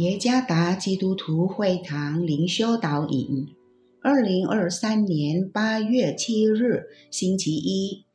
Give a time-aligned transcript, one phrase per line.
[0.00, 3.46] 耶加达基督徒会堂灵修导引，
[4.00, 8.06] 二零二三年八月七日，星期一，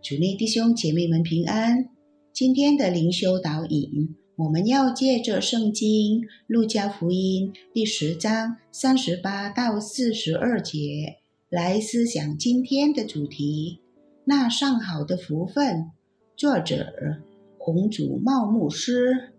[0.00, 1.90] 主内弟兄姐妹们平安。
[2.32, 11.16] 今天的灵修导引，我们要借着圣经路加福音第十章三十八到四十二节
[11.50, 13.80] 来思想今天的主题：
[14.24, 15.90] 那上好的福分。
[16.34, 16.86] 作者
[17.58, 19.34] 红主茂牧师。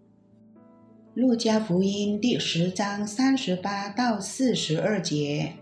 [1.14, 5.56] 路加福音第十章三十八到四十二节，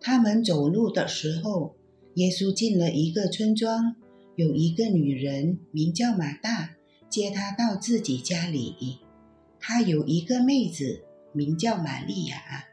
[0.00, 1.76] 他们走路的时候，
[2.14, 3.94] 耶稣进了一个村庄，
[4.36, 6.76] 有一个女人名叫马大，
[7.10, 9.00] 接他到自己家里。
[9.60, 12.64] 她有一个妹子名叫玛利亚，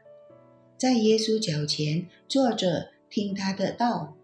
[0.78, 4.16] 在耶稣脚前坐着听他的道。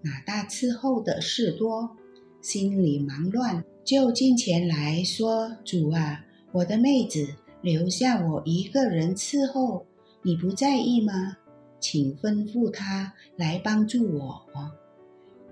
[0.00, 1.96] 马大伺候的事多，
[2.40, 3.64] 心里忙乱。
[3.84, 9.84] 就近前来说：“主啊，我的妹子留下我一个人伺候，
[10.22, 11.36] 你不在意吗？
[11.80, 14.46] 请吩咐她来帮助我。”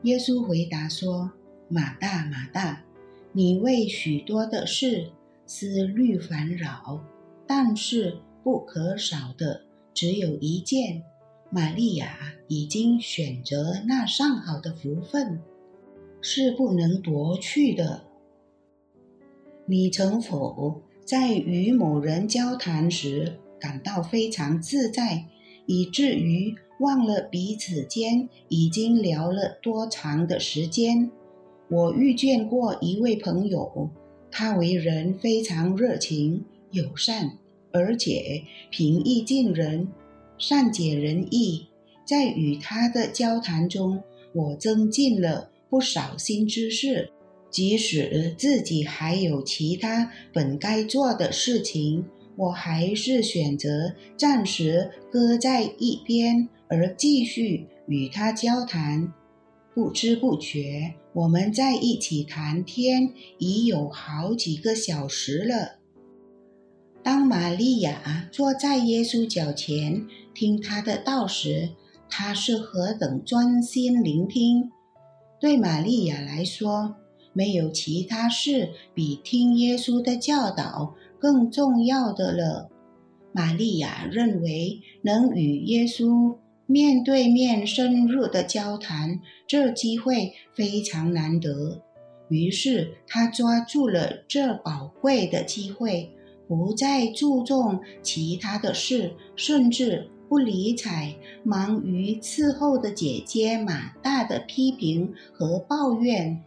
[0.02, 1.32] 耶稣回答说
[1.68, 2.84] ：“马大，马大，
[3.32, 5.10] 你为许多的事
[5.44, 7.00] 思虑烦扰，
[7.48, 11.02] 但是不可少的只有一件。
[11.50, 15.40] 玛利亚已经选择那上好的福分，
[16.20, 18.04] 是不能夺去的。”
[19.70, 25.26] 你曾否在与某人交谈时感到非常自在，
[25.64, 31.08] 以至于忘了彼此间已经聊了多长的时间？
[31.68, 33.88] 我遇见过一位朋友，
[34.28, 37.38] 他为人非常热情、友善，
[37.70, 39.86] 而且平易近人、
[40.36, 41.68] 善解人意。
[42.04, 44.02] 在与他的交谈中，
[44.34, 47.12] 我增进了不少新知识。
[47.50, 52.04] 即使自己还有其他本该做的事情，
[52.36, 59.12] 我还是选择暂时搁在一边，而继续与他交谈。
[59.74, 65.78] 不知不觉，我们在一起谈天已有好几个小时了。
[67.02, 71.70] 当玛利亚坐在耶稣脚前听他的道时，
[72.08, 74.70] 他是何等专心聆听！
[75.40, 76.96] 对玛利亚来说，
[77.32, 82.68] 没有其他事比听耶稣的教导更重要的了。
[83.32, 86.36] 玛利亚认为能与耶稣
[86.66, 91.82] 面对面深入的交谈，这机会非常难得。
[92.28, 96.10] 于是她抓住了这宝贵的机会，
[96.48, 106.40] 不再注重其他的事，甚至不理睬忙于伺候的姐姐马大的批评和抱怨。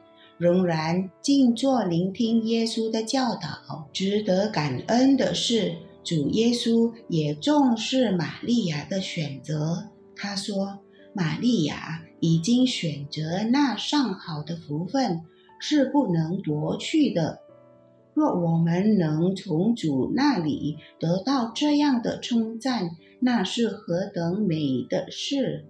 [0.43, 3.87] 仍然静坐聆听耶稣的教导。
[3.93, 9.87] 值得感恩的是，主耶稣也重视玛利亚的选择。
[10.17, 10.79] 他说
[11.15, 15.21] ：“玛利亚已经选择那上好的福分，
[15.61, 17.39] 是不能夺去的。
[18.13, 25.67] 若我们能从主那里得到这样的称赞，那是何等美的事！”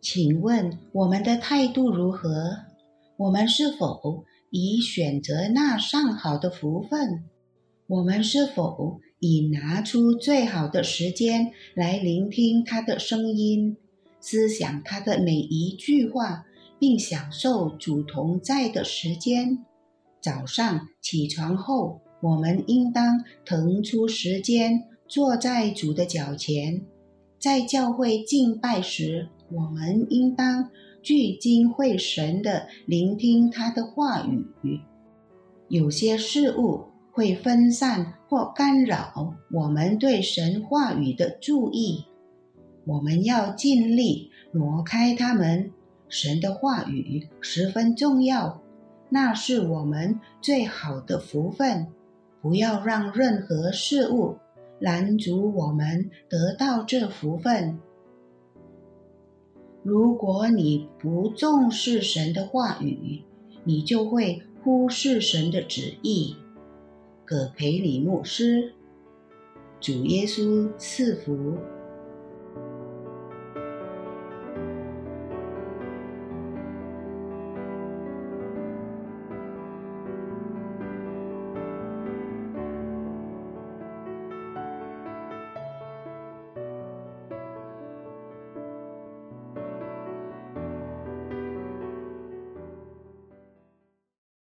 [0.00, 2.69] 请问我们的态度如何？
[3.20, 7.24] 我们是否已选择那上好的福分？
[7.86, 13.76] 我们是否已拿出最好的时间来聆听他的声音，
[14.20, 16.46] 思想他的每一句话，
[16.78, 19.66] 并享受主同在的时间？
[20.22, 26.86] 早上起床后，我们应当腾出时间坐在主的脚前；
[27.38, 30.70] 在教会敬拜时，我们应当。
[31.02, 34.80] 聚精会神地聆听他的话语，
[35.68, 42.04] 有些事物会分散或干扰我们对神话语的注意，
[42.86, 45.72] 我们要尽力挪开它们。
[46.08, 48.60] 神的话语十分重要，
[49.08, 51.86] 那是我们最好的福分。
[52.42, 54.36] 不要让任何事物
[54.80, 57.78] 拦阻我们得到这福分。
[59.82, 63.22] 如果你不重视神的话语，
[63.64, 66.36] 你就会忽视神的旨意。
[67.24, 68.74] 葛培里牧师，
[69.80, 71.56] 主耶稣赐福。